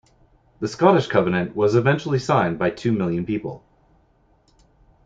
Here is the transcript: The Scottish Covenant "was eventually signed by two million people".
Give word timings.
The 0.61 0.67
Scottish 0.67 1.05
Covenant 1.05 1.55
"was 1.55 1.75
eventually 1.75 2.17
signed 2.17 2.57
by 2.57 2.71
two 2.71 2.91
million 2.91 3.23
people". 3.23 3.63